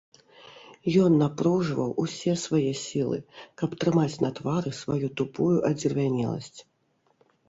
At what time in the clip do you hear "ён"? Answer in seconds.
1.07-1.11